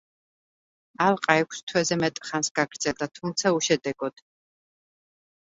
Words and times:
ალყა 1.07 1.35
ექვს 1.41 1.61
თვეზე 1.71 1.97
მეტ 2.05 2.17
ხანს 2.31 2.49
გაგრძელდა, 2.61 3.09
თუმცა 3.19 3.53
უშედეგოდ. 3.59 4.27